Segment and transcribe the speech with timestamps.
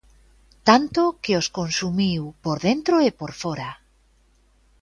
[0.67, 3.69] Tanto que os consumiu por dentro e por fóra.